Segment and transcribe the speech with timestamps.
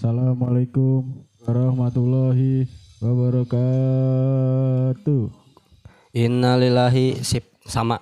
[0.00, 2.64] Assalamualaikum warahmatullahi
[3.04, 3.52] wabarakatuh.
[6.16, 8.00] Innalillahi sip sama.